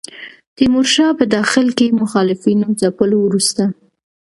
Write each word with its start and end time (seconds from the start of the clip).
تیمورشاه 0.57 1.11
په 1.19 1.25
داخل 1.35 1.67
کې 1.77 1.95
مخالفینو 2.01 2.67
ځپلو 2.81 3.17
وروسته. 3.21 3.63